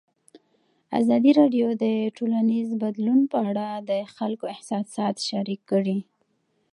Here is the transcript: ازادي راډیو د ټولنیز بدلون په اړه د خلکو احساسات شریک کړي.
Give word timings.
ازادي 0.99 1.31
راډیو 1.39 1.67
د 1.83 1.85
ټولنیز 2.17 2.69
بدلون 2.83 3.19
په 3.31 3.37
اړه 3.49 3.67
د 3.89 3.91
خلکو 4.15 4.45
احساسات 4.55 5.15
شریک 5.29 5.61
کړي. 5.71 5.99